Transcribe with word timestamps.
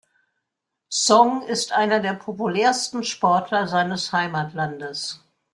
Song 0.89 1.43
ist 1.43 1.73
einer 1.73 1.99
der 1.99 2.13
populärsten 2.15 3.03
Sportler 3.03 3.67
seines 3.67 4.11
Heimatlandes. 4.11 5.23